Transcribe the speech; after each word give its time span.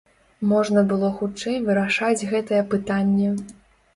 Можна 0.51 0.81
было 0.93 1.09
хутчэй 1.19 1.59
вырашаць 1.67 2.27
гэтае 2.31 2.61
пытанне. 2.75 3.29